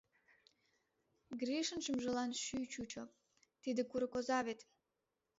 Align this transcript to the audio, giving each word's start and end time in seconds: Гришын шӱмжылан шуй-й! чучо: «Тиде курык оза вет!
Гришын 1.39 1.79
шӱмжылан 1.85 2.31
шуй-й! 2.45 2.69
чучо: 2.73 3.03
«Тиде 3.61 3.81
курык 3.89 4.13
оза 4.19 4.39
вет! 4.45 4.59